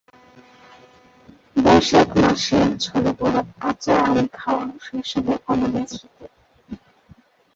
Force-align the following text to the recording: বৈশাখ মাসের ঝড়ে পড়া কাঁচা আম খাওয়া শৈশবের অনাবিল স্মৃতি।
বৈশাখ 1.55 2.09
মাসের 2.21 2.67
ঝড়ে 2.83 3.11
পড়া 3.19 3.41
কাঁচা 3.53 3.95
আম 4.05 4.17
খাওয়া 4.37 4.65
শৈশবের 4.85 5.39
অনাবিল 5.51 5.85
স্মৃতি। 5.91 6.25